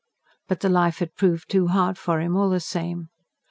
[0.47, 3.09] But the life had proved too hard for him, all the same.